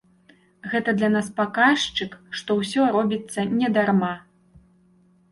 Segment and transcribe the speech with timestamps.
[0.69, 4.09] Гэта для нас паказчык, што ўсё робіцца не дарма.